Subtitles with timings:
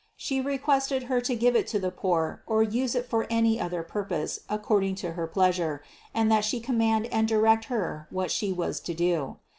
[0.17, 3.83] She requested Her to give it to the poor or use it for any other
[3.83, 8.79] purpose according to her pleasure, and that She command and direct Her what She was
[8.79, 9.37] to do.